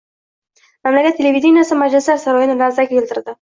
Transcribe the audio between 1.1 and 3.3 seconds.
televideniyesi majlislar saroyini larzaga keltirdi!